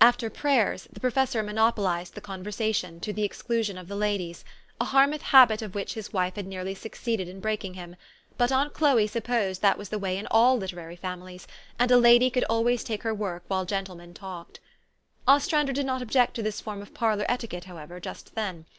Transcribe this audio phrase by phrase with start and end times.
[0.00, 4.42] After prayers, the professor monopolized the con* versation, to the exclusion of the ladies,
[4.80, 7.94] a liar mouth habit of which his wife had nearly succeeded in breaking him;
[8.38, 11.46] but aunt Chloe supposed that was the way in ah 1 literary families,
[11.78, 14.58] and a lady could always take her work while gentlemen talked.
[15.28, 18.64] Ostrander did not object to this form of parlor, etiquette, however, just then.